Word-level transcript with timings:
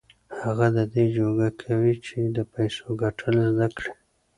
هغه 0.41 0.67
د 0.77 0.79
دې 0.93 1.05
جوګه 1.17 1.49
کوي 1.61 1.93
چې 2.05 2.17
د 2.35 2.37
پيسو 2.53 2.85
ګټل 3.01 3.35
زده 3.51 3.67
کړي. 3.77 3.93